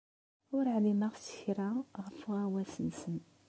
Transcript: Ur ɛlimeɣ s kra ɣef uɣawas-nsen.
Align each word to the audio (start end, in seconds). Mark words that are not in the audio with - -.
Ur 0.55 0.65
ɛlimeɣ 0.75 1.13
s 1.25 1.27
kra 1.37 1.69
ɣef 2.03 2.17
uɣawas-nsen. 2.27 3.17